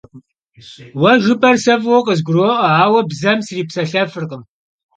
Vue 1.01 1.13
jjıp'er 1.23 1.57
se 1.63 1.75
f'ıue 1.81 1.99
khızguro'ue, 2.05 2.53
aue 2.81 3.01
bzem 3.11 3.39
sripselhefırkhım. 3.45 4.43